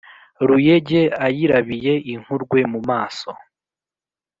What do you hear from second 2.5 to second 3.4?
mu maso